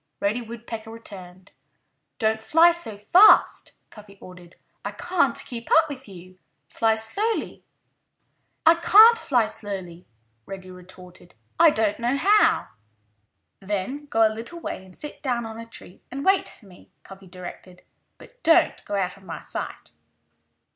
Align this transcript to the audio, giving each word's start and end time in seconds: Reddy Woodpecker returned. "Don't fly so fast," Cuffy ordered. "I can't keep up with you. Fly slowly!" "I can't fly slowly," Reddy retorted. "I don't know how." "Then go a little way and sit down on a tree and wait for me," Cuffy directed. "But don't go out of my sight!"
Reddy 0.19 0.41
Woodpecker 0.41 0.89
returned. 0.89 1.51
"Don't 2.17 2.41
fly 2.41 2.71
so 2.71 2.97
fast," 2.97 3.73
Cuffy 3.91 4.17
ordered. 4.19 4.55
"I 4.83 4.93
can't 4.93 5.37
keep 5.45 5.69
up 5.71 5.87
with 5.87 6.07
you. 6.09 6.39
Fly 6.67 6.95
slowly!" 6.95 7.63
"I 8.65 8.73
can't 8.73 9.15
fly 9.19 9.45
slowly," 9.45 10.07
Reddy 10.47 10.71
retorted. 10.71 11.35
"I 11.59 11.69
don't 11.69 11.99
know 11.99 12.15
how." 12.17 12.69
"Then 13.59 14.07
go 14.07 14.27
a 14.27 14.33
little 14.33 14.59
way 14.59 14.77
and 14.77 14.95
sit 14.97 15.21
down 15.21 15.45
on 15.45 15.59
a 15.59 15.67
tree 15.67 16.01
and 16.09 16.25
wait 16.25 16.49
for 16.49 16.65
me," 16.65 16.89
Cuffy 17.03 17.27
directed. 17.27 17.83
"But 18.17 18.41
don't 18.41 18.83
go 18.85 18.95
out 18.95 19.17
of 19.17 19.23
my 19.23 19.39
sight!" 19.39 19.91